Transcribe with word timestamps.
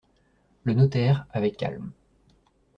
Le 0.63 0.73
notaire, 0.73 1.27
avec 1.31 1.57
calme. 1.57 1.91